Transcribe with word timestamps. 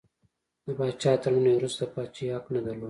د 0.65 0.67
پاچا 0.77 1.11
تر 1.21 1.31
مړینې 1.35 1.51
وروسته 1.57 1.81
د 1.85 1.89
پاچاهۍ 1.93 2.27
حق 2.35 2.45
نه 2.53 2.59
درلود. 2.65 2.79